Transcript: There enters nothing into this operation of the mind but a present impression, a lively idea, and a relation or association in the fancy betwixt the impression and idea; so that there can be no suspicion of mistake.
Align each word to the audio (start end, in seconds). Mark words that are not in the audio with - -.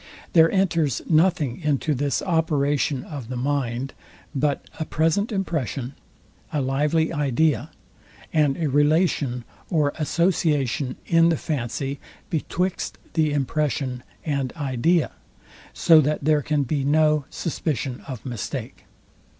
There 0.33 0.49
enters 0.49 1.03
nothing 1.07 1.61
into 1.61 1.93
this 1.93 2.23
operation 2.23 3.03
of 3.03 3.27
the 3.29 3.37
mind 3.37 3.93
but 4.33 4.65
a 4.79 4.83
present 4.83 5.31
impression, 5.31 5.93
a 6.51 6.59
lively 6.59 7.13
idea, 7.13 7.69
and 8.33 8.57
a 8.57 8.65
relation 8.67 9.45
or 9.69 9.93
association 9.99 10.95
in 11.05 11.29
the 11.29 11.37
fancy 11.37 11.99
betwixt 12.31 12.97
the 13.13 13.31
impression 13.31 14.01
and 14.25 14.51
idea; 14.53 15.11
so 15.71 16.01
that 16.01 16.23
there 16.23 16.41
can 16.41 16.63
be 16.63 16.83
no 16.83 17.25
suspicion 17.29 18.01
of 18.07 18.25
mistake. 18.25 18.85